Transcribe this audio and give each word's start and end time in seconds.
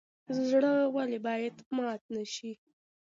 زړه 0.49 0.73
ولې 0.95 1.19
باید 1.27 1.55
مات 1.75 2.01
نشي؟ 2.15 2.51